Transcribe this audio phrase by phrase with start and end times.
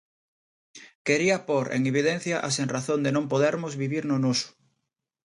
[1.07, 4.49] Quería pór en evidencia a sen razón de non podermos vivir do noso.